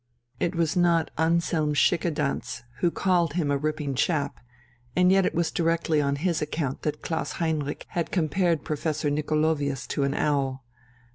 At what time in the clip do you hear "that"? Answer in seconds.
6.81-7.03